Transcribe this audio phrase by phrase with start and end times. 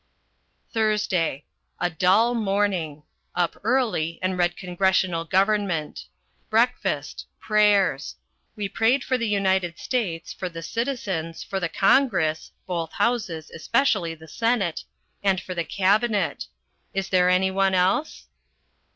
[0.73, 1.45] THURSDAY.
[1.79, 3.03] A dull morning.
[3.35, 6.05] Up early and read Congressional Government.
[6.49, 7.27] Breakfast.
[7.39, 8.15] Prayers.
[8.55, 14.15] We prayed for the United States, for the citizens, for the Congress (both houses, especially
[14.15, 14.83] the Senate),
[15.21, 16.47] and for the Cabinet.
[16.95, 18.25] Is there any one else?